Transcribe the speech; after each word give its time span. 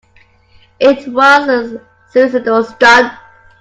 It 0.79 1.07
was 1.13 1.47
a 1.47 1.85
suicidal 2.11 2.63
stunt. 2.63 3.13